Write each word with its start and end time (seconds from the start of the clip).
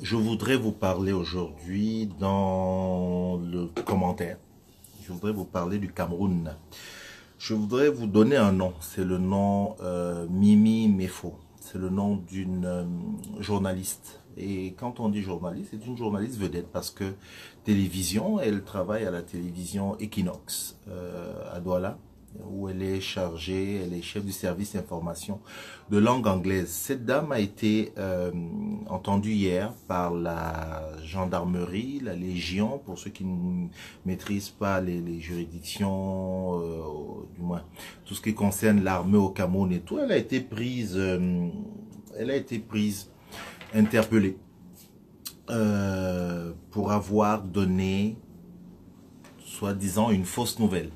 Je 0.00 0.16
voudrais 0.16 0.56
vous 0.56 0.72
parler 0.72 1.12
aujourd'hui 1.12 2.08
dans 2.18 3.38
le 3.38 3.66
commentaire. 3.84 4.38
Je 5.02 5.12
voudrais 5.12 5.32
vous 5.32 5.44
parler 5.44 5.78
du 5.78 5.92
Cameroun. 5.92 6.56
Je 7.38 7.54
voudrais 7.54 7.88
vous 7.88 8.06
donner 8.06 8.36
un 8.36 8.52
nom. 8.52 8.72
C'est 8.80 9.04
le 9.04 9.18
nom 9.18 9.76
euh, 9.82 10.26
Mimi 10.30 10.88
Mefo. 10.88 11.34
C'est 11.60 11.78
le 11.78 11.88
nom 11.90 12.16
d'une 12.16 12.64
euh, 12.64 12.84
journaliste. 13.38 14.20
Et 14.36 14.74
quand 14.78 15.00
on 15.00 15.08
dit 15.08 15.22
journaliste, 15.22 15.70
c'est 15.72 15.86
une 15.86 15.96
journaliste 15.96 16.38
vedette 16.38 16.68
parce 16.72 16.90
que 16.90 17.12
télévision, 17.64 18.40
elle 18.40 18.62
travaille 18.62 19.04
à 19.04 19.10
la 19.10 19.22
télévision 19.22 19.96
Equinox 19.98 20.78
euh, 20.88 21.32
à 21.52 21.60
Douala 21.60 21.98
où 22.48 22.68
elle 22.68 22.82
est 22.82 23.00
chargée, 23.00 23.80
elle 23.84 23.92
est 23.92 24.02
chef 24.02 24.24
du 24.24 24.32
service 24.32 24.74
d'information 24.74 25.40
de 25.90 25.98
langue 25.98 26.26
anglaise. 26.26 26.68
Cette 26.68 27.04
dame 27.04 27.32
a 27.32 27.40
été 27.40 27.92
entendue 28.90 29.32
hier 29.32 29.72
par 29.88 30.12
la 30.12 30.82
gendarmerie, 31.04 32.00
la 32.02 32.14
Légion, 32.14 32.78
pour 32.78 32.98
ceux 32.98 33.10
qui 33.10 33.24
ne 33.24 33.68
maîtrisent 34.04 34.50
pas 34.50 34.80
les, 34.80 35.20
juridictions, 35.20 36.60
euh, 36.60 37.26
du 37.34 37.42
moins 37.42 37.62
tout 38.04 38.14
ce 38.14 38.20
qui 38.20 38.34
concerne 38.34 38.82
l'armée 38.82 39.18
au 39.18 39.30
Cameroun 39.30 39.72
et 39.72 39.80
tout. 39.80 39.98
Elle 39.98 40.12
a 40.12 40.16
été 40.16 40.40
prise, 40.40 40.94
euh, 40.96 41.48
elle 42.18 42.30
a 42.30 42.36
été 42.36 42.58
prise, 42.58 43.10
interpellée 43.74 44.36
pour 46.70 46.92
avoir 46.92 47.42
donné, 47.42 48.16
soi-disant, 49.44 50.10
une 50.10 50.24
fausse 50.24 50.60
nouvelle 50.60 50.92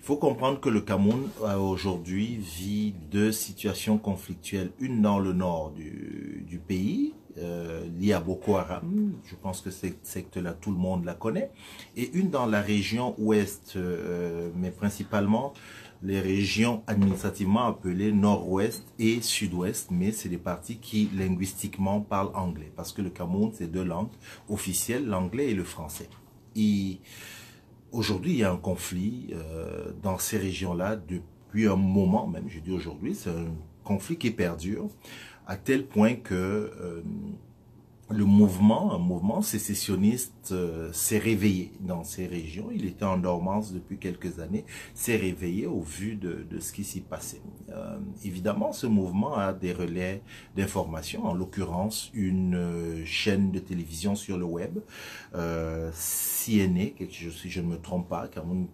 il 0.00 0.06
faut 0.06 0.16
comprendre 0.16 0.58
que 0.60 0.70
le 0.70 0.80
Cameroun 0.80 1.28
aujourd'hui 1.58 2.38
vit 2.38 2.94
deux 3.10 3.32
situations 3.32 3.98
conflictuelles. 3.98 4.72
Une 4.80 5.02
dans 5.02 5.18
le 5.18 5.34
nord 5.34 5.72
du, 5.72 6.58
pays, 6.66 7.12
euh, 7.38 7.86
liée 7.98 8.12
à 8.12 8.20
Boko 8.20 8.56
Haram, 8.56 9.12
je 9.24 9.34
pense 9.36 9.60
que 9.60 9.70
cette 9.70 10.04
secte-là, 10.06 10.52
tout 10.52 10.70
le 10.70 10.76
monde 10.76 11.04
la 11.04 11.14
connaît, 11.14 11.50
et 11.96 12.10
une 12.12 12.30
dans 12.30 12.46
la 12.46 12.60
région 12.60 13.14
ouest, 13.18 13.74
euh, 13.76 14.50
mais 14.56 14.70
principalement 14.70 15.52
les 16.02 16.20
régions 16.20 16.82
administrativement 16.86 17.66
appelées 17.66 18.10
nord-ouest 18.10 18.84
et 18.98 19.20
sud-ouest, 19.20 19.90
mais 19.90 20.12
c'est 20.12 20.30
des 20.30 20.38
parties 20.38 20.78
qui 20.78 21.10
linguistiquement 21.14 22.00
parlent 22.00 22.34
anglais, 22.34 22.72
parce 22.74 22.92
que 22.92 23.02
le 23.02 23.10
Cameroun, 23.10 23.50
c'est 23.52 23.70
deux 23.70 23.84
langues 23.84 24.08
officielles, 24.48 25.06
l'anglais 25.06 25.50
et 25.50 25.54
le 25.54 25.64
français. 25.64 26.08
Et 26.56 27.00
Aujourd'hui, 27.92 28.32
il 28.32 28.38
y 28.38 28.44
a 28.44 28.52
un 28.52 28.56
conflit 28.56 29.30
euh, 29.32 29.90
dans 30.02 30.18
ces 30.18 30.38
régions-là 30.38 30.94
depuis 30.94 31.66
un 31.66 31.74
moment, 31.74 32.28
même 32.28 32.44
je 32.48 32.60
dis 32.60 32.70
aujourd'hui, 32.70 33.16
c'est 33.16 33.30
un 33.30 33.52
conflit 33.82 34.16
qui 34.16 34.30
perdure 34.30 34.88
à 35.50 35.56
tel 35.56 35.84
point 35.84 36.14
que 36.14 36.34
euh, 36.34 37.02
le 38.10 38.24
mouvement, 38.24 38.92
un 38.92 38.98
mouvement 38.98 39.40
sécessionniste 39.40 40.50
euh, 40.52 40.92
s'est 40.92 41.18
réveillé 41.18 41.72
dans 41.80 42.02
ces 42.02 42.26
régions. 42.26 42.68
Il 42.72 42.86
était 42.86 43.04
en 43.04 43.16
dormance 43.16 43.72
depuis 43.72 43.98
quelques 43.98 44.40
années, 44.40 44.64
s'est 44.94 45.16
réveillé 45.16 45.66
au 45.66 45.80
vu 45.80 46.16
de, 46.16 46.46
ce 46.58 46.72
qui 46.72 46.84
s'y 46.84 47.00
passait. 47.00 47.40
Euh, 47.70 47.98
évidemment, 48.24 48.72
ce 48.72 48.86
mouvement 48.86 49.36
a 49.36 49.52
des 49.52 49.72
relais 49.72 50.22
d'information, 50.56 51.24
en 51.24 51.34
l'occurrence 51.34 52.10
une 52.14 52.54
euh, 52.56 53.04
chaîne 53.04 53.52
de 53.52 53.60
télévision 53.60 54.14
sur 54.14 54.38
le 54.38 54.44
web, 54.44 54.78
CNA, 55.32 55.90
si 57.10 57.50
je 57.50 57.60
ne 57.60 57.66
me 57.66 57.76
trompe 57.76 58.08
pas, 58.08 58.28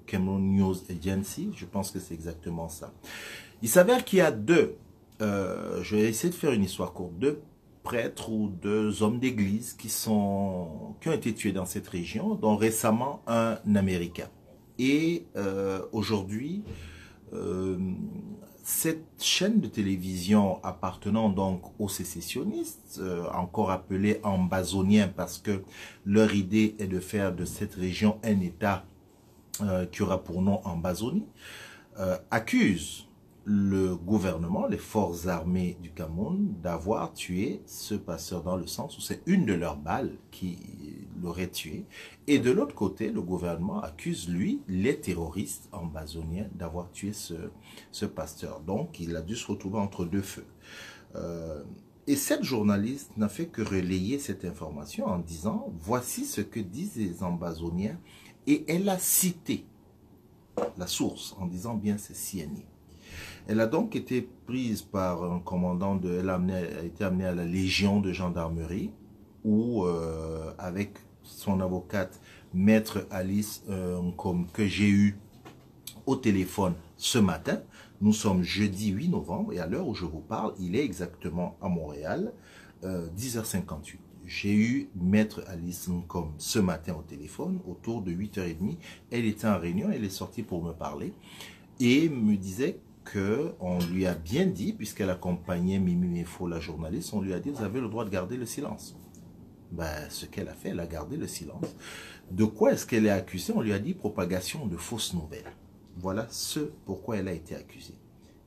Cameroon 0.07 0.39
News 0.39 0.77
Agency, 0.91 1.51
je 1.55 1.65
pense 1.65 1.91
que 1.91 2.01
c'est 2.01 2.15
exactement 2.15 2.69
ça. 2.69 2.93
Il 3.63 3.69
s'avère 3.69 4.05
qu'il 4.05 4.19
y 4.19 4.23
a 4.23 4.31
deux, 4.31 4.77
je 5.21 5.97
vais 5.97 6.03
essayer 6.03 6.31
de 6.31 6.35
faire 6.35 6.53
une 6.53 6.65
histoire 6.65 6.93
courte, 6.93 7.19
deux 7.19 7.41
prêtres 7.83 8.31
ou 8.31 8.49
deux 8.49 9.03
hommes 9.05 9.21
d'église 9.21 9.73
qui, 9.75 9.87
qui 9.89 10.09
ont 10.11 10.97
été 11.13 11.33
tués 11.35 11.53
dans 11.53 11.67
cette 11.67 11.87
région, 11.87 12.35
dont 12.35 12.57
récemment 12.57 13.23
un 13.29 13.59
Américain. 13.77 14.29
Et 14.79 15.27
euh, 15.37 15.83
aujourd'hui, 15.93 16.65
euh, 17.33 17.79
cette 18.63 19.05
chaîne 19.21 19.61
de 19.61 19.69
télévision 19.69 20.63
appartenant 20.65 21.29
donc 21.29 21.63
aux 21.79 21.89
sécessionnistes, 21.89 22.99
euh, 23.01 23.25
encore 23.33 23.71
appelée 23.71 24.21
ambazoniens 24.23 25.09
parce 25.09 25.39
que 25.39 25.63
leur 26.05 26.35
idée 26.35 26.75
est 26.79 26.89
de 26.89 27.01
faire 27.01 27.35
de 27.35 27.45
cette 27.45 27.75
région 27.75 28.19
un 28.25 28.41
État 28.41 28.85
qui 29.91 30.03
aura 30.03 30.23
pour 30.23 30.43
nom 30.43 30.61
Ambazonie, 30.67 31.25
accuse 32.31 33.07
le 33.49 33.95
gouvernement, 33.95 34.67
les 34.67 34.77
forces 34.77 35.29
armées 35.29 35.79
du 35.81 35.93
Cameroun, 35.93 36.53
d'avoir 36.65 37.13
tué 37.13 37.63
ce 37.65 37.95
passeur 37.95 38.43
dans 38.43 38.57
le 38.57 38.67
sens 38.67 38.99
où 38.99 39.01
c'est 39.01 39.23
une 39.25 39.47
de 39.47 39.55
leurs 39.55 39.77
balles 39.77 40.19
qui 40.33 40.59
l'aurait 41.23 41.51
tué. 41.51 41.85
Et 42.27 42.41
de 42.41 42.51
l'autre 42.51 42.75
côté, 42.75 43.09
le 43.09 43.23
gouvernement 43.23 43.81
accuse, 43.81 44.29
lui, 44.29 44.63
les 44.67 45.01
terroristes 45.01 45.69
ambazoniens 45.71 46.49
d'avoir 46.57 46.91
tué 46.91 47.13
ce, 47.13 47.35
ce 47.93 48.05
pasteur. 48.05 48.63
Donc, 48.63 48.99
il 48.99 49.15
a 49.15 49.23
dû 49.23 49.37
se 49.37 49.47
retrouver 49.47 49.79
entre 49.79 50.05
deux 50.05 50.23
feux. 50.23 50.47
Euh, 51.15 51.63
et 52.09 52.17
cette 52.17 52.43
journaliste 52.43 53.17
n'a 53.17 53.29
fait 53.29 53.47
que 53.47 53.63
relayer 53.63 54.19
cette 54.19 54.45
information 54.45 55.07
en 55.07 55.21
disant, 55.21 55.73
voici 55.79 56.25
ce 56.25 56.41
que 56.41 56.59
disent 56.59 56.97
les 56.97 57.23
ambazoniens. 57.23 57.97
Et 58.49 58.65
elle 58.67 58.89
a 58.89 58.99
cité 58.99 59.65
la 60.77 60.89
source 60.89 61.37
en 61.39 61.47
disant 61.47 61.75
bien 61.75 61.97
c'est 61.97 62.15
CNI. 62.15 62.65
Elle 63.47 63.61
a 63.61 63.67
donc 63.67 63.97
été 63.97 64.29
prise 64.47 64.83
par 64.83 65.25
un 65.25 65.41
commandant 65.41 65.97
de... 65.97 66.19
Elle 66.21 66.31
a, 66.31 66.39
été 66.85 67.05
amenée 67.05 67.27
à 67.27 67.35
la 67.35 67.45
Légion 67.45 68.01
de 68.01 68.13
gendarmerie 68.13 68.91
où, 69.45 69.85
euh, 69.85 70.53
avec 70.59 70.95
son 71.23 71.61
avocate, 71.61 72.21
Maître 72.55 73.07
Alice, 73.11 73.63
euh, 73.69 74.01
que 74.53 74.67
j'ai 74.67 74.89
eu 74.89 75.19
au 76.07 76.17
téléphone 76.17 76.75
ce 76.97 77.19
matin, 77.19 77.61
nous 78.01 78.13
sommes 78.13 78.43
jeudi 78.43 78.91
8 78.91 79.09
novembre 79.09 79.53
et 79.53 79.59
à 79.59 79.67
l'heure 79.67 79.89
où 79.89 79.95
je 79.95 80.05
vous 80.05 80.21
parle, 80.21 80.55
il 80.59 80.77
est 80.77 80.85
exactement 80.85 81.57
à 81.63 81.69
Montréal, 81.69 82.33
10h58. 82.83 83.65
Euh, 83.65 83.97
j'ai 84.27 84.55
eu 84.55 84.89
Maître 84.97 85.45
Alice 85.47 85.89
comme 86.09 86.33
ce 86.39 86.59
matin 86.59 86.97
au 86.99 87.03
téléphone, 87.03 87.61
autour 87.67 88.03
de 88.03 88.11
8h30. 88.13 88.77
Elle 89.11 89.25
était 89.25 89.47
en 89.47 89.59
réunion, 89.59 89.91
elle 89.93 90.05
est 90.05 90.11
sortie 90.11 90.43
pour 90.43 90.63
me 90.63 90.73
parler 90.73 91.13
et 91.79 92.09
me 92.09 92.37
disait 92.37 92.81
on 93.61 93.79
lui 93.91 94.07
a 94.07 94.15
bien 94.15 94.47
dit, 94.47 94.73
puisqu'elle 94.73 95.11
accompagnait 95.11 95.79
Mimi 95.79 96.21
Mefo, 96.21 96.47
la 96.49 96.61
journaliste, 96.61 97.13
on 97.15 97.21
lui 97.21 97.33
a 97.33 97.41
dit, 97.41 97.51
vous 97.51 97.63
avez 97.63 97.81
le 97.81 97.89
droit 97.89 98.05
de 98.05 98.11
garder 98.11 98.37
le 98.37 98.47
silence. 98.47 98.97
Ben, 99.73 100.09
ce 100.11 100.27
qu'elle 100.27 100.49
a 100.49 100.55
fait, 100.55 100.71
elle 100.71 100.81
a 100.81 100.87
gardé 100.87 101.17
le 101.17 101.27
silence. 101.27 101.77
De 102.31 102.45
quoi 102.45 102.73
est-ce 102.73 102.87
qu'elle 102.87 103.07
est 103.07 103.11
accusée? 103.11 103.53
On 103.55 103.61
lui 103.61 103.73
a 103.73 103.79
dit 103.79 103.95
propagation 103.95 104.67
de 104.67 104.77
fausses 104.77 105.15
nouvelles. 105.15 105.53
Voilà 105.97 106.27
ce 106.31 106.61
pourquoi 106.85 107.17
elle 107.17 107.29
a 107.29 107.33
été 107.33 107.55
accusée. 107.55 107.95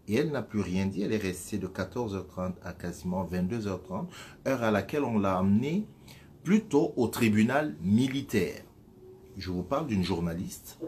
Et 0.07 0.15
elle 0.15 0.31
n'a 0.31 0.41
plus 0.41 0.61
rien 0.61 0.85
dit, 0.87 1.03
elle 1.03 1.13
est 1.13 1.17
restée 1.17 1.57
de 1.57 1.67
14h30 1.67 2.53
à 2.63 2.73
quasiment 2.73 3.25
22h30, 3.25 4.07
heure 4.47 4.63
à 4.63 4.71
laquelle 4.71 5.03
on 5.03 5.19
l'a 5.19 5.37
amenée 5.37 5.85
plutôt 6.43 6.93
au 6.95 7.07
tribunal 7.07 7.75
militaire. 7.81 8.63
Je 9.37 9.51
vous 9.51 9.63
parle 9.63 9.87
d'une 9.87 10.03
journaliste 10.03 10.79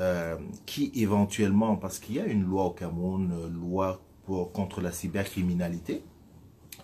euh, 0.00 0.36
qui 0.66 0.92
éventuellement, 0.94 1.76
parce 1.76 1.98
qu'il 1.98 2.16
y 2.16 2.20
a 2.20 2.26
une 2.26 2.44
loi 2.44 2.64
au 2.64 2.70
Cameroun, 2.70 3.32
euh, 3.32 3.48
loi 3.48 4.00
pour, 4.24 4.52
contre 4.52 4.80
la 4.80 4.92
cybercriminalité, 4.92 6.02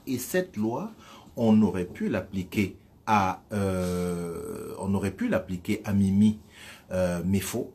et 0.07 0.19
cette 0.19 0.57
loi, 0.57 0.93
on 1.37 1.61
aurait 1.63 1.87
pu 1.87 2.09
l'appliquer 2.09 2.77
à, 3.07 3.43
euh, 3.53 4.75
on 4.79 4.95
aurait 4.95 5.11
pu 5.11 5.29
l'appliquer 5.29 5.83
à 5.85 5.93
Mimi 5.93 6.39
euh, 6.91 7.23
Mefo, 7.25 7.73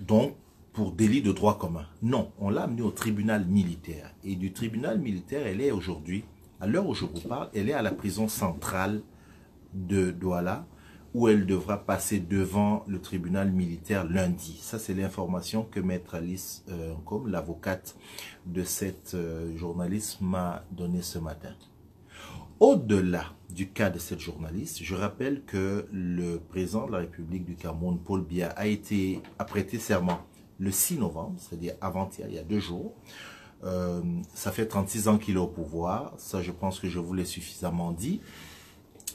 donc 0.00 0.34
pour 0.72 0.92
délit 0.92 1.22
de 1.22 1.32
droit 1.32 1.58
commun. 1.58 1.86
Non, 2.02 2.30
on 2.38 2.50
l'a 2.50 2.62
amené 2.62 2.82
au 2.82 2.90
tribunal 2.90 3.44
militaire. 3.46 4.14
Et 4.22 4.36
du 4.36 4.52
tribunal 4.52 5.00
militaire, 5.00 5.46
elle 5.46 5.60
est 5.60 5.72
aujourd'hui, 5.72 6.24
à 6.60 6.66
l'heure 6.66 6.86
où 6.86 6.94
je 6.94 7.04
vous 7.04 7.20
parle, 7.28 7.48
elle 7.54 7.68
est 7.68 7.72
à 7.72 7.82
la 7.82 7.90
prison 7.90 8.28
centrale 8.28 9.02
de 9.74 10.10
Douala, 10.12 10.66
où 11.18 11.26
elle 11.26 11.46
devra 11.46 11.84
passer 11.84 12.20
devant 12.20 12.84
le 12.86 13.00
tribunal 13.00 13.50
militaire 13.50 14.08
lundi. 14.08 14.56
Ça, 14.62 14.78
c'est 14.78 14.94
l'information 14.94 15.64
que 15.68 15.80
Maître 15.80 16.14
Alice 16.14 16.64
euh, 16.68 16.94
comme 17.04 17.26
l'avocate 17.26 17.96
de 18.46 18.62
cette 18.62 19.14
euh, 19.14 19.56
journaliste, 19.56 20.20
m'a 20.20 20.62
donnée 20.70 21.02
ce 21.02 21.18
matin. 21.18 21.50
Au-delà 22.60 23.24
du 23.50 23.68
cas 23.68 23.90
de 23.90 23.98
cette 23.98 24.20
journaliste, 24.20 24.78
je 24.84 24.94
rappelle 24.94 25.42
que 25.44 25.88
le 25.90 26.38
président 26.38 26.86
de 26.86 26.92
la 26.92 26.98
République 26.98 27.44
du 27.44 27.56
Cameroun, 27.56 27.98
Paul 27.98 28.22
Biya, 28.22 28.50
a 28.50 28.68
été 28.68 29.20
a 29.40 29.44
prêté 29.44 29.80
serment 29.80 30.20
le 30.60 30.70
6 30.70 30.98
novembre, 30.98 31.34
c'est-à-dire 31.38 31.74
avant-hier, 31.80 32.28
il 32.28 32.36
y 32.36 32.38
a 32.38 32.44
deux 32.44 32.60
jours. 32.60 32.94
Euh, 33.64 34.02
ça 34.34 34.52
fait 34.52 34.66
36 34.66 35.08
ans 35.08 35.18
qu'il 35.18 35.34
est 35.34 35.40
au 35.40 35.48
pouvoir. 35.48 36.14
Ça, 36.16 36.42
je 36.42 36.52
pense 36.52 36.78
que 36.78 36.88
je 36.88 37.00
vous 37.00 37.12
l'ai 37.12 37.24
suffisamment 37.24 37.90
dit 37.90 38.20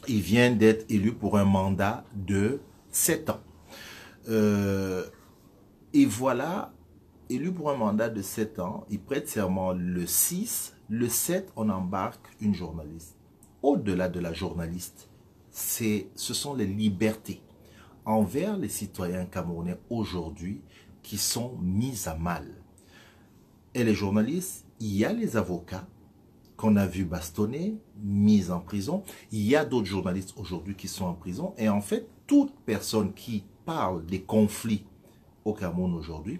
il 0.07 0.21
vient 0.21 0.51
d'être 0.51 0.85
élu 0.89 1.13
pour 1.13 1.37
un 1.37 1.45
mandat 1.45 2.03
de 2.13 2.59
7 2.89 3.29
ans. 3.29 3.39
Euh, 4.29 5.05
et 5.93 6.05
voilà, 6.05 6.73
élu 7.29 7.51
pour 7.51 7.69
un 7.69 7.75
mandat 7.75 8.09
de 8.09 8.21
7 8.21 8.59
ans, 8.59 8.85
il 8.89 8.99
prête 8.99 9.27
serment 9.27 9.73
le 9.73 10.05
6, 10.05 10.75
le 10.89 11.09
7, 11.09 11.51
on 11.55 11.69
embarque 11.69 12.27
une 12.41 12.53
journaliste. 12.53 13.15
au-delà 13.61 14.09
de 14.09 14.19
la 14.19 14.33
journaliste, 14.33 15.09
ce 15.51 16.03
sont 16.15 16.53
les 16.53 16.65
libertés 16.65 17.41
envers 18.05 18.57
les 18.57 18.67
citoyens 18.67 19.25
camerounais 19.25 19.79
aujourd'hui 19.89 20.61
qui 21.01 21.17
sont 21.17 21.57
mises 21.61 22.07
à 22.07 22.15
mal. 22.15 22.45
Et 23.73 23.83
les 23.83 23.93
journalistes, 23.93 24.65
il 24.79 24.95
y 24.95 25.05
a 25.05 25.13
les 25.13 25.37
avocats 25.37 25.87
qu'on 26.63 26.77
a 26.77 26.87
vu 26.87 27.03
bastonner, 27.03 27.75
mis 28.01 28.49
en 28.49 28.61
prison. 28.61 29.03
Il 29.33 29.41
y 29.41 29.53
a 29.53 29.65
d'autres 29.65 29.85
journalistes 29.85 30.33
aujourd'hui 30.37 30.75
qui 30.75 30.87
sont 30.87 31.03
en 31.03 31.13
prison. 31.13 31.53
Et 31.57 31.67
en 31.67 31.81
fait, 31.81 32.07
toute 32.25 32.53
personne 32.65 33.13
qui 33.13 33.43
parle 33.65 34.05
des 34.05 34.21
conflits 34.21 34.85
au 35.43 35.53
Cameroun 35.53 35.93
aujourd'hui, 35.93 36.39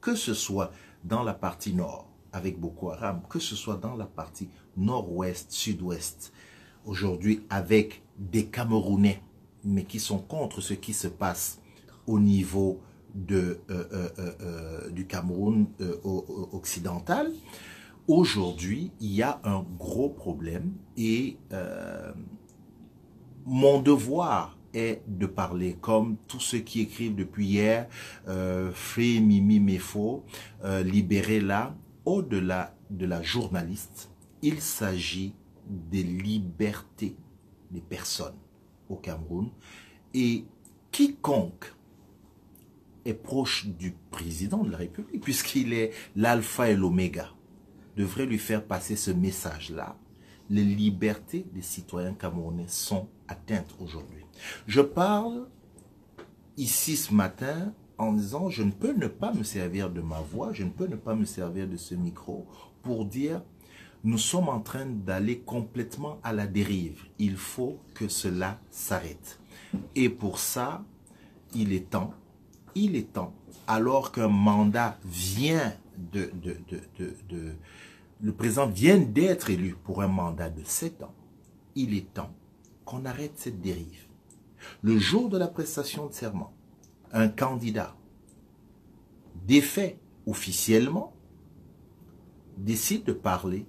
que 0.00 0.16
ce 0.16 0.34
soit 0.34 0.72
dans 1.04 1.22
la 1.22 1.32
partie 1.32 1.72
nord 1.72 2.08
avec 2.32 2.58
Boko 2.58 2.90
Haram, 2.90 3.22
que 3.30 3.38
ce 3.38 3.54
soit 3.54 3.76
dans 3.76 3.94
la 3.94 4.06
partie 4.06 4.48
nord-ouest, 4.76 5.52
sud-ouest, 5.52 6.32
aujourd'hui 6.84 7.42
avec 7.48 8.02
des 8.18 8.46
Camerounais, 8.46 9.22
mais 9.62 9.84
qui 9.84 10.00
sont 10.00 10.18
contre 10.18 10.60
ce 10.60 10.74
qui 10.74 10.92
se 10.92 11.06
passe 11.06 11.60
au 12.08 12.18
niveau 12.18 12.80
de, 13.14 13.60
euh, 13.70 13.84
euh, 13.92 14.08
euh, 14.40 14.90
du 14.90 15.06
Cameroun 15.06 15.66
occidental, 16.52 17.30
aujourd'hui, 18.08 18.92
il 19.00 19.12
y 19.12 19.22
a 19.22 19.40
un 19.44 19.64
gros 19.78 20.10
problème 20.10 20.72
et 20.96 21.36
mon 23.46 23.80
devoir 23.80 24.56
est 24.74 25.02
de 25.06 25.26
parler 25.26 25.76
comme 25.80 26.16
tous 26.28 26.40
ceux 26.40 26.58
qui 26.58 26.80
écrivent 26.80 27.14
depuis 27.14 27.46
hier, 27.46 27.88
euh, 28.28 28.70
Free 28.72 29.20
Mimi 29.20 29.58
Mefo, 29.58 30.24
euh, 30.64 30.82
libérez 30.82 31.40
là, 31.40 31.74
au-delà 32.04 32.74
de 32.90 33.06
la 33.06 33.22
journaliste, 33.22 34.10
il 34.42 34.60
s'agit 34.60 35.34
des 35.68 36.02
libertés 36.02 37.16
des 37.70 37.80
personnes 37.80 38.36
au 38.88 38.96
Cameroun 38.96 39.48
et 40.14 40.44
quiconque 40.92 41.72
est 43.04 43.14
proche 43.14 43.66
du 43.66 43.94
président 44.10 44.62
de 44.62 44.70
la 44.70 44.78
République, 44.78 45.22
puisqu'il 45.22 45.72
est 45.72 45.92
l'alpha 46.16 46.70
et 46.70 46.76
l'oméga, 46.76 47.30
devrait 47.96 48.26
lui 48.26 48.38
faire 48.38 48.64
passer 48.64 48.96
ce 48.96 49.10
message-là. 49.10 49.96
Les 50.48 50.64
libertés 50.64 51.46
des 51.52 51.62
citoyens 51.62 52.14
camerounais 52.14 52.68
sont 52.68 53.08
atteintes 53.26 53.74
aujourd'hui. 53.80 54.24
Je 54.66 54.80
parle 54.80 55.48
ici 56.56 56.96
ce 56.96 57.12
matin 57.12 57.72
en 57.98 58.12
disant, 58.12 58.50
je 58.50 58.62
ne 58.62 58.70
peux 58.70 58.92
ne 58.92 59.08
pas 59.08 59.32
me 59.32 59.42
servir 59.42 59.90
de 59.90 60.00
ma 60.00 60.20
voix, 60.20 60.52
je 60.52 60.64
ne 60.64 60.70
peux 60.70 60.86
ne 60.86 60.96
pas 60.96 61.14
me 61.14 61.24
servir 61.24 61.66
de 61.66 61.76
ce 61.76 61.94
micro 61.94 62.46
pour 62.82 63.06
dire, 63.06 63.42
nous 64.04 64.18
sommes 64.18 64.48
en 64.48 64.60
train 64.60 64.86
d'aller 64.86 65.40
complètement 65.40 66.18
à 66.22 66.32
la 66.32 66.46
dérive. 66.46 67.02
Il 67.18 67.36
faut 67.36 67.80
que 67.94 68.06
cela 68.06 68.60
s'arrête. 68.70 69.40
Et 69.94 70.08
pour 70.08 70.38
ça, 70.38 70.84
il 71.54 71.72
est 71.72 71.90
temps, 71.90 72.12
il 72.74 72.94
est 72.94 73.12
temps, 73.14 73.34
alors 73.66 74.12
qu'un 74.12 74.28
mandat 74.28 74.98
vient 75.04 75.72
le 78.20 78.32
président 78.32 78.66
vient 78.66 78.98
d'être 78.98 79.50
élu 79.50 79.76
pour 79.84 80.02
un 80.02 80.08
mandat 80.08 80.50
de 80.50 80.62
7 80.64 81.02
ans, 81.02 81.14
il 81.74 81.94
est 81.94 82.12
temps 82.14 82.32
qu'on 82.84 83.04
arrête 83.04 83.32
cette 83.36 83.60
dérive. 83.60 84.06
Le 84.82 84.98
jour 84.98 85.28
de 85.28 85.38
la 85.38 85.48
prestation 85.48 86.06
de 86.06 86.12
serment, 86.12 86.52
un 87.12 87.28
candidat 87.28 87.94
défait 89.46 89.98
officiellement 90.26 91.12
décide 92.56 93.04
de 93.04 93.12
parler 93.12 93.66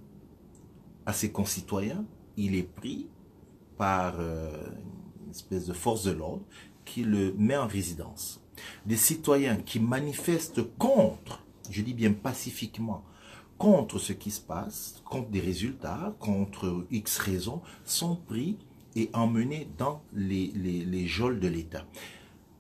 à 1.05 1.13
ses 1.13 1.31
concitoyens, 1.31 2.05
il 2.35 2.55
est 2.55 2.63
pris 2.63 3.07
par 3.77 4.15
euh, 4.19 4.51
une 5.23 5.31
espèce 5.31 5.65
de 5.65 5.73
force 5.73 6.03
de 6.03 6.11
l'ordre 6.11 6.43
qui 6.85 7.03
le 7.03 7.33
met 7.33 7.57
en 7.57 7.67
résidence. 7.67 8.41
Des 8.85 8.97
citoyens 8.97 9.57
qui 9.57 9.79
manifestent 9.79 10.63
contre, 10.77 11.45
je 11.69 11.81
dis 11.81 11.93
bien 11.93 12.13
pacifiquement, 12.13 13.03
contre 13.57 13.99
ce 13.99 14.13
qui 14.13 14.31
se 14.31 14.41
passe, 14.41 15.01
contre 15.05 15.29
des 15.29 15.39
résultats, 15.39 16.15
contre 16.19 16.85
X 16.91 17.17
raisons, 17.17 17.61
sont 17.85 18.15
pris 18.15 18.57
et 18.95 19.09
emmené 19.13 19.67
dans 19.77 20.01
les, 20.13 20.47
les, 20.55 21.07
geôles 21.07 21.39
de 21.39 21.47
l'État. 21.47 21.85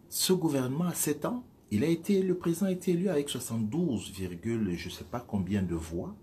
Ce 0.09 0.33
gouvernement 0.33 0.85
a 0.85 0.93
7 0.93 1.25
ans. 1.25 1.43
Il 1.71 1.83
a 1.83 1.87
été, 1.87 2.21
le 2.21 2.35
président 2.35 2.67
a 2.67 2.71
été 2.71 2.91
élu 2.91 3.09
avec 3.09 3.29
72, 3.29 4.13
je 4.15 4.25
ne 4.25 4.93
sais 4.93 5.03
pas 5.03 5.19
combien 5.19 5.61
de 5.61 5.75
voix. 5.75 6.15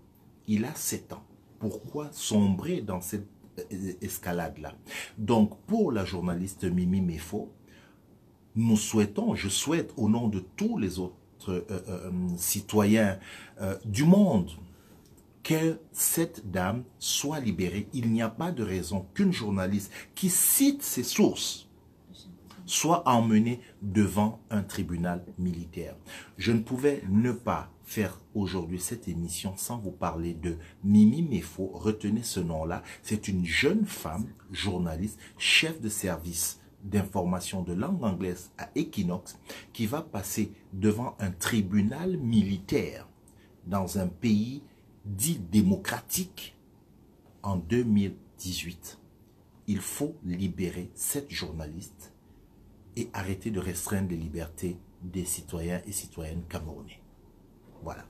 Il 0.47 0.65
a 0.65 0.73
7 0.73 1.13
ans. 1.13 1.23
Pourquoi 1.59 2.09
sombrer 2.11 2.81
dans 2.81 3.01
cette 3.01 3.27
euh, 3.59 3.93
escalade-là? 4.01 4.75
Donc, 5.17 5.57
pour 5.67 5.91
la 5.91 6.05
journaliste 6.05 6.63
Mimi 6.63 7.01
Mefo, 7.01 7.51
nous 8.55 8.77
souhaitons, 8.77 9.35
je 9.35 9.49
souhaite 9.49 9.93
au 9.97 10.09
nom 10.09 10.27
de 10.27 10.39
tous 10.39 10.77
les 10.77 10.99
autres 10.99 11.17
euh, 11.51 11.65
euh, 11.69 12.11
citoyens 12.37 13.17
du 13.85 14.03
monde, 14.03 14.51
que 15.43 15.79
cette 15.91 16.51
dame 16.51 16.83
soit 16.99 17.39
libérée. 17.39 17.87
Il 17.93 18.11
n'y 18.11 18.21
a 18.21 18.29
pas 18.29 18.51
de 18.51 18.63
raison 18.63 19.05
qu'une 19.13 19.31
journaliste 19.31 19.91
qui 20.15 20.29
cite 20.29 20.81
ses 20.81 21.03
sources 21.03 21.65
soit 22.65 23.07
emmenée 23.07 23.61
devant 23.81 24.39
un 24.49 24.63
tribunal 24.63 25.23
militaire. 25.37 25.95
Je 26.37 26.51
ne 26.51 26.59
pouvais 26.59 27.03
ne 27.09 27.31
pas 27.31 27.71
faire 27.83 28.19
aujourd'hui 28.33 28.79
cette 28.79 29.07
émission 29.07 29.53
sans 29.55 29.77
vous 29.77 29.91
parler 29.91 30.33
de 30.33 30.57
Mimi 30.83 31.21
Mefo. 31.21 31.67
Retenez 31.73 32.23
ce 32.23 32.39
nom-là. 32.39 32.81
C'est 33.03 33.27
une 33.27 33.45
jeune 33.45 33.85
femme, 33.85 34.25
journaliste, 34.51 35.19
chef 35.37 35.79
de 35.79 35.89
service 35.89 36.59
d'information 36.85 37.63
de 37.63 37.73
langue 37.73 38.03
anglaise 38.03 38.51
à 38.57 38.69
Equinox, 38.75 39.39
qui 39.73 39.85
va 39.85 40.01
passer 40.01 40.51
devant 40.73 41.15
un 41.19 41.31
tribunal 41.31 42.17
militaire 42.17 43.07
dans 43.65 43.97
un 43.97 44.07
pays 44.07 44.61
dit 45.05 45.39
démocratique 45.39 46.55
en 47.43 47.57
2018. 47.57 48.99
Il 49.67 49.79
faut 49.79 50.15
libérer 50.23 50.91
cette 50.93 51.31
journaliste 51.31 52.13
et 52.95 53.09
arrêter 53.13 53.51
de 53.51 53.59
restreindre 53.59 54.09
les 54.09 54.17
libertés 54.17 54.77
des 55.01 55.25
citoyens 55.25 55.81
et 55.85 55.91
citoyennes 55.91 56.43
camerounais. 56.47 57.01
Voilà. 57.83 58.05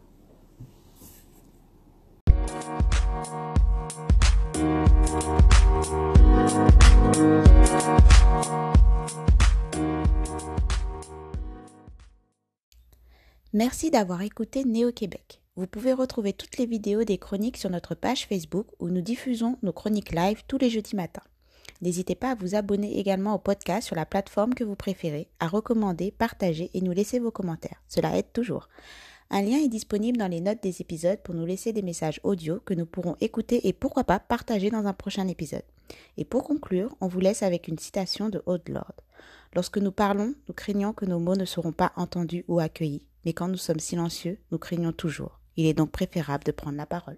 Merci 13.53 13.89
d'avoir 13.89 14.21
écouté 14.21 14.65
Néo-Québec. 14.65 15.39
Vous 15.55 15.65
pouvez 15.65 15.93
retrouver 15.93 16.33
toutes 16.33 16.57
les 16.57 16.65
vidéos 16.65 17.05
des 17.05 17.17
chroniques 17.17 17.55
sur 17.55 17.69
notre 17.69 17.95
page 17.95 18.27
Facebook 18.27 18.67
où 18.79 18.89
nous 18.89 18.99
diffusons 18.99 19.57
nos 19.63 19.71
chroniques 19.71 20.11
live 20.11 20.43
tous 20.49 20.57
les 20.57 20.69
jeudis 20.69 20.97
matins. 20.97 21.23
N'hésitez 21.81 22.15
pas 22.15 22.31
à 22.31 22.35
vous 22.35 22.55
abonner 22.55 22.99
également 22.99 23.33
au 23.33 23.39
podcast 23.39 23.87
sur 23.87 23.95
la 23.95 24.05
plateforme 24.05 24.55
que 24.55 24.65
vous 24.65 24.75
préférez, 24.75 25.29
à 25.39 25.47
recommander, 25.47 26.11
partager 26.11 26.69
et 26.73 26.81
nous 26.81 26.91
laisser 26.91 27.19
vos 27.19 27.31
commentaires. 27.31 27.81
Cela 27.87 28.17
aide 28.17 28.33
toujours. 28.33 28.67
Un 29.31 29.41
lien 29.41 29.57
est 29.57 29.69
disponible 29.69 30.17
dans 30.17 30.27
les 30.27 30.39
notes 30.39 30.61
des 30.61 30.81
épisodes 30.81 31.19
pour 31.23 31.33
nous 31.33 31.45
laisser 31.45 31.73
des 31.73 31.81
messages 31.81 32.19
audio 32.23 32.59
que 32.63 32.73
nous 32.73 32.85
pourrons 32.85 33.17
écouter 33.21 33.67
et 33.67 33.73
pourquoi 33.73 34.03
pas 34.03 34.19
partager 34.19 34.69
dans 34.69 34.85
un 34.85 34.93
prochain 34.93 35.27
épisode. 35.27 35.63
Et 36.17 36.25
pour 36.25 36.43
conclure, 36.43 36.95
on 37.01 37.07
vous 37.07 37.19
laisse 37.19 37.43
avec 37.43 37.67
une 37.67 37.79
citation 37.79 38.29
de 38.29 38.41
Haute 38.45 38.69
Lord. 38.69 38.93
Lorsque 39.53 39.77
nous 39.77 39.91
parlons, 39.91 40.35
nous 40.47 40.53
craignons 40.53 40.93
que 40.93 41.05
nos 41.05 41.19
mots 41.19 41.35
ne 41.35 41.45
seront 41.45 41.71
pas 41.71 41.93
entendus 41.95 42.45
ou 42.47 42.59
accueillis, 42.59 43.07
mais 43.25 43.33
quand 43.33 43.47
nous 43.47 43.57
sommes 43.57 43.79
silencieux, 43.79 44.37
nous 44.51 44.59
craignons 44.59 44.91
toujours. 44.91 45.39
Il 45.57 45.65
est 45.65 45.73
donc 45.73 45.91
préférable 45.91 46.43
de 46.43 46.51
prendre 46.51 46.77
la 46.77 46.85
parole. 46.85 47.17